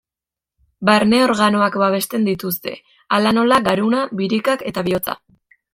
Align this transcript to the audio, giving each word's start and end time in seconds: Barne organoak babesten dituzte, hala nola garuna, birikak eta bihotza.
Barne 0.89 1.19
organoak 1.25 1.77
babesten 1.83 2.27
dituzte, 2.31 2.75
hala 3.19 3.37
nola 3.41 3.61
garuna, 3.71 4.05
birikak 4.23 4.71
eta 4.73 4.91
bihotza. 4.91 5.23